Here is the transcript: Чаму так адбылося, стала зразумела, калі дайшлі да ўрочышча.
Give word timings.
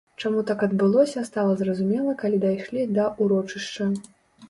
Чаму 0.21 0.39
так 0.51 0.63
адбылося, 0.67 1.23
стала 1.29 1.53
зразумела, 1.61 2.17
калі 2.25 2.43
дайшлі 2.49 2.91
да 2.99 3.09
ўрочышча. 3.25 3.93